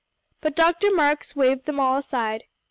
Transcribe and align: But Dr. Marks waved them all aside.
But 0.39 0.55
Dr. 0.55 0.89
Marks 0.91 1.35
waved 1.35 1.65
them 1.65 1.79
all 1.79 1.95
aside. 1.95 2.45